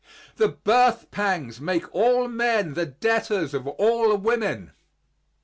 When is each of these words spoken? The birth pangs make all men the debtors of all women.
The 0.37 0.47
birth 0.47 1.11
pangs 1.11 1.61
make 1.61 1.93
all 1.93 2.27
men 2.27 2.73
the 2.73 2.87
debtors 2.87 3.53
of 3.53 3.67
all 3.67 4.15
women. 4.17 4.71